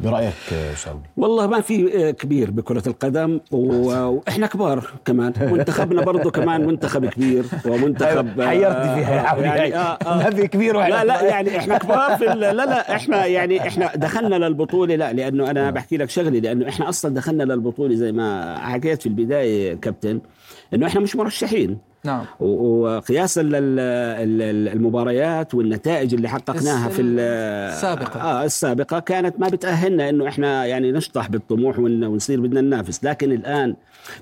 [0.00, 0.32] برأيك
[0.74, 5.32] سعودي والله ما في كبير بكرة القدم وإحنا كبار كمان.
[5.40, 9.42] منتخبنا برضه كمان منتخب كبير ومنتخب حيرتني فيها يا عمي.
[9.42, 10.16] يعني آه آه.
[10.16, 11.22] ما في كبير وإحنا لا لا.
[11.22, 15.96] يعني إحنا كبار في لا لا إحنا يعني إحنا دخلنا للبطولة لا لأنه أنا بحكي
[15.96, 20.20] لك شغلي لأنه إحنا أصلا دخلنا للبطولة زي ما حكيت في البداية كابتن
[20.74, 21.78] إنه إحنا مش مرشحين.
[22.06, 23.42] نعم وقياسا
[24.26, 28.20] للمباريات والنتائج اللي حققناها في ال- السابقة.
[28.20, 33.32] آه السابقة كانت ما بتأهلنا إنه إحنا يعني نشطح بالطموح ون- ونصير بدنا ننافس لكن
[33.32, 33.76] الآن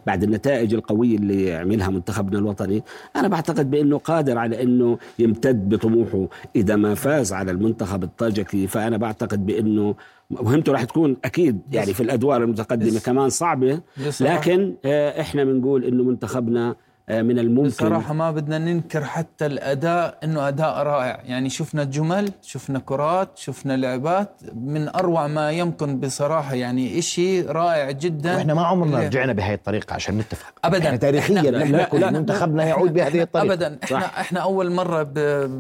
[0.07, 2.83] بعد النتائج القوية اللي عملها منتخبنا الوطني
[3.17, 8.97] أنا بعتقد بإنه قادر على إنه يمتد بطموحه إذا ما فاز على المنتخب الطاجكي فأنا
[8.97, 9.95] بعتقد بإنه
[10.31, 13.01] مهمته راح تكون أكيد يعني في الأدوار المتقدمة.
[13.01, 13.81] كمان صعبة.
[14.21, 16.77] لكن آه، إحنا بنقول إنه منتخبنا آه،
[17.09, 17.69] من الممكن.
[17.69, 21.21] بصراحة ما بدنا ننكر حتى الأداء إنه أداء رائع.
[21.25, 26.55] يعني شفنا جمل شفنا كرات شفنا لعبات من أروع ما يمكن بصراحة.
[26.55, 28.35] يعني إشي رائع جدا.
[28.37, 30.53] وإحنا ما عمرنا اللي- رجعنا بهي الطريقة عشان نتفق.
[30.65, 30.87] ابدا.
[30.87, 33.53] إحنا تاريخيا إحنا- يكن لا- منتخبنا يعود إحنا- بهذه الطريقة.
[33.55, 33.79] ابدا.
[33.85, 35.15] إحنا إحنا أول مرة ب-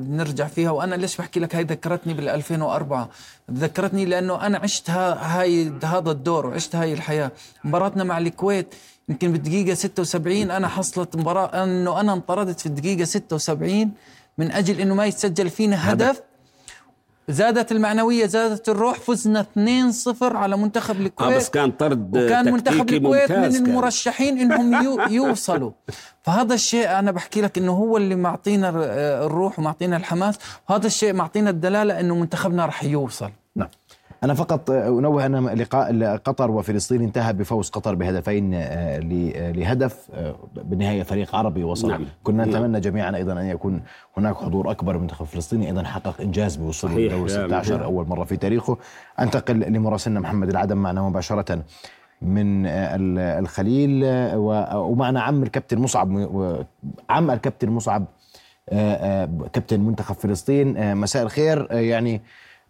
[0.08, 3.08] بنرجع فيها وأنا ليش بحكي لك هاي ذكرتني بال 2004
[3.52, 7.30] ذكرتني لأنه أنا عشت ها- هاي هذا الدور وعشت هاي الحياة.
[7.64, 8.74] مباراتنا مع الكويت
[9.08, 13.90] يمكن بالدقيقه 76 أنا حصلت مباراة أنه أنا انطردت في الدقيقة 76
[14.38, 16.22] من أجل إنه ما يتسجل فينا هدف.
[17.28, 21.36] زادت المعنوية زادت الروح فزنا 2-0 على منتخب الكويت.
[21.36, 23.54] بس كان طرد وكان منتخب الكويت من كان.
[23.54, 25.70] المرشحين إنهم يو يوصلوا.
[26.22, 28.84] فهذا الشيء أنا بحكي لك إنه هو اللي معطينا الر-
[29.26, 30.34] الروح ومعطينا الحماس.
[30.70, 33.30] وهذا الشيء معطينا الدلالة إنه منتخبنا رح يوصل.
[34.24, 38.98] أنا فقط أنوه أن لقاء قطر وفلسطين انتهى بفوز قطر بهدفين آه، آه،
[39.50, 40.34] لهدف آه،
[40.64, 42.04] بالنهاية فريق عربي وصل نعم.
[42.22, 42.54] كنا نعم.
[42.54, 43.82] نتمنى جميعا أيضا أن يكون
[44.16, 47.12] هناك حضور أكبر من منتخب فلسطيني أيضا حقق إنجاز بوصول صحيح.
[47.12, 47.46] لدور نعم.
[47.62, 48.78] 16 أول مرة في تاريخه
[49.20, 51.62] أنتقل لمراسلنا محمد العدم معنا مباشرة
[52.22, 54.02] من ال- الخليل
[54.74, 56.08] ومعنا عم الكابتن مصعب
[57.10, 58.04] عم الكابتن مصعب
[59.52, 62.20] كابتن منتخب فلسطين مساء الخير يعني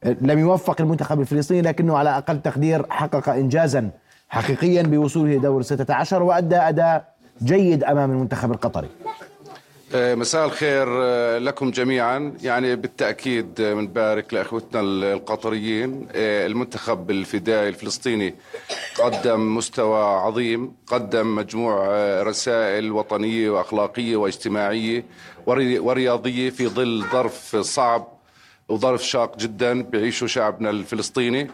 [0.05, 3.91] لم يوفق المنتخب الفلسطيني لكنه على أقل تقدير حقق إنجازا
[4.29, 7.15] حقيقيا بوصوله دور 16 وأدى أداء
[7.45, 8.89] جيد أمام المنتخب القطري.
[9.95, 12.35] آه، مساء الخير آه، لكم جميعا.
[12.43, 18.35] يعني بالتأكيد آه، بنبارك لأخوتنا ال- القطريين آه، المنتخب الفدائي الفلسطيني
[19.03, 25.05] قدم مستوى عظيم قدم مجموع آه، رسائل وطنية وأخلاقية واجتماعية
[25.47, 28.14] وري- ورياضية في ظل ظرف صعب.
[28.69, 31.51] وظرف شاق جدا بيعيشه شعبنا الفلسطيني.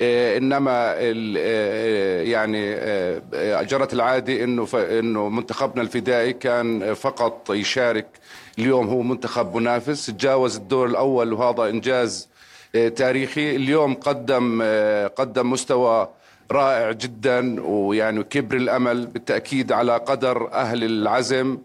[0.00, 8.06] آه، إنما آه، يعني آه، آه، جرت العادة إنه إنه منتخبنا الفدائي كان فقط يشارك.
[8.58, 10.06] اليوم هو منتخب منافس.
[10.06, 12.28] تجاوز الدور الأول وهذا إنجاز
[12.96, 13.56] تاريخي.
[13.56, 14.62] اليوم قدم
[15.16, 16.08] قدم مستوى
[16.50, 21.58] رائع جدا ويعني كبر الأمل بالتأكيد على قدر أهل العزم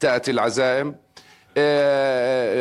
[0.00, 0.94] تأتي العزائم.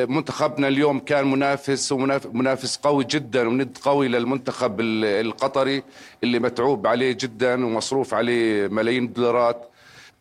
[0.09, 5.83] منتخبنا اليوم كان منافس ومنافس قوي جدا وند قوي للمنتخب ال- القطري
[6.23, 9.65] اللي متعوب عليه جدا ومصروف عليه ملايين الدولارات.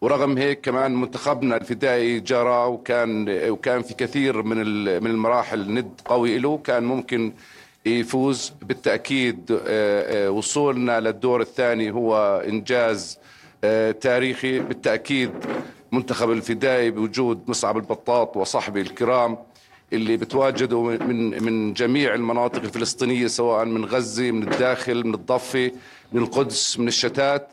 [0.01, 4.57] ورغم هيك كمان منتخبنا الفدائي جرى وكان وكان في كثير من
[5.03, 6.59] من المراحل ند قوي له.
[6.59, 7.33] كان ممكن
[7.87, 13.19] يفوز بالتأكيد آه، آه، وصولنا للدور الثاني هو إنجاز
[13.65, 14.59] آه، تاريخي.
[14.59, 15.31] بالتأكيد
[15.93, 19.39] منتخب الفدائي بوجود مصعب البطاط وصحبه الكرام
[19.93, 25.71] اللي بتواجدوا من من جميع المناطق الفلسطينية سواء من غزة من الداخل من الضفة
[26.13, 27.49] من القدس من الشتات.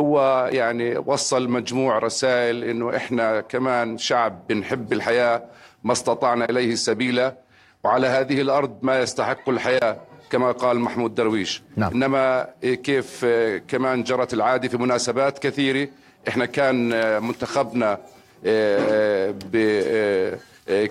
[0.00, 5.42] هو يعني وصل مجموع رسائل إنه إحنا كمان شعب بنحب الحياة
[5.84, 7.36] ما استطعنا إليه سبيلا.
[7.84, 9.96] وعلى هذه الأرض ما يستحق الحياة
[10.30, 11.62] كما قال محمود درويش.
[11.76, 11.92] نعم.
[11.92, 13.24] إنما كيف
[13.68, 15.88] كمان جرت العادة في مناسبات كثيرة
[16.28, 16.88] إحنا كان
[17.22, 17.98] منتخبنا
[19.52, 20.34] ب-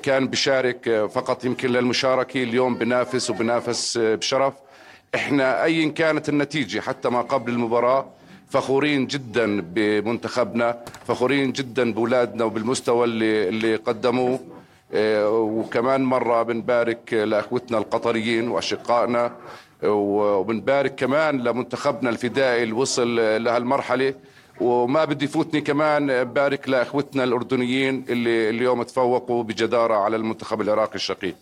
[0.04, 4.54] كان بشارك فقط يمكن للمشاركة اليوم بنافس وبنافس بشرف.
[5.16, 8.06] إحنا ايا كانت النتيجة حتى ما قبل المباراة
[8.50, 14.40] فخورين جدا بمنتخبنا فخورين جدا بأولادنا وبالمستوى اللي اللي قدموه.
[14.94, 19.32] آه، وكمان مرة بنبارك لأخوتنا القطريين وأشقائنا
[19.84, 24.14] وبنبارك كمان لمنتخبنا الفدائي اللي وصل لهالمرحلة.
[24.62, 31.36] وما بدي فوتني كمان بارك لأخوتنا الأردنيين اللي اليوم تفوقوا بجدارة على المنتخب العراقي الشقيق.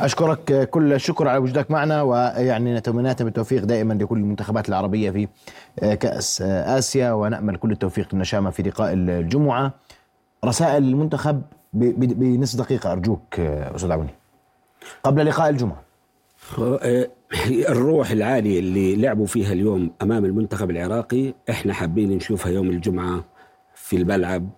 [0.00, 5.28] أشكرك كل الشكر على وجودك معنا ويعني نتمنى بالتوفيق دائما لكل المنتخبات العربية في
[5.96, 9.72] كأس آسيا ونأمل كل التوفيق للنشامة في لقاء الجمعة.
[10.44, 11.42] رسائل المنتخب
[11.72, 14.14] بنصف دقيقة أرجوك أستاذ عوني
[15.04, 15.76] قبل لقاء الجمعة.
[15.76, 15.87] آه،
[17.68, 23.24] الروح العالية اللي لعبوا فيها اليوم أمام المنتخب العراقي إحنا حابين نشوفها يوم الجمعة
[23.74, 24.48] في الملعب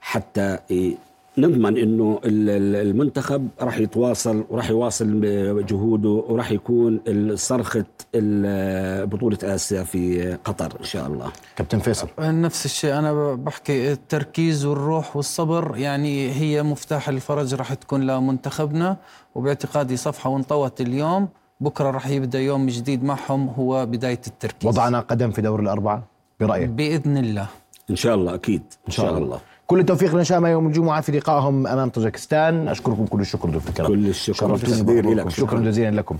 [0.00, 0.94] حتى إيه،
[1.38, 5.20] نضمن إنه ال- ال- المنتخب راح يتواصل وراح يواصل
[5.66, 7.00] جهوده وراح يكون
[7.36, 11.32] صرخة ال- بطولة آسيا في قطر إن شاء الله.
[11.56, 12.08] كابتن فيصل.
[12.18, 18.96] نفس الشيء أنا بحكي التركيز والروح والصبر يعني هي مفتاح الفرج راح تكون لمنتخبنا
[19.34, 21.28] وباعتقادي صفحة وانطوت اليوم
[21.60, 24.68] بكرة راح يبدأ يوم جديد معهم هو بداية التركيز.
[24.68, 26.04] وضعنا قدم في دور الأربعة
[26.40, 27.46] برأيك؟ بإذن الله.
[27.90, 28.62] إن شاء الله أكيد.
[28.88, 29.40] إن شاء الله.
[29.70, 34.06] كل التوفيق لنشامة يوم الجمعة في لقائهم أمام طاجكستان أشكركم كل الشكر ضيوف الكرام كل
[34.08, 34.52] الشكر.
[34.52, 35.14] والتقدير.
[35.14, 35.28] لك.
[35.28, 36.16] شكرا جزيلا لكم.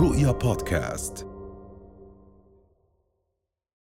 [0.00, 1.26] رؤيا بودكاست.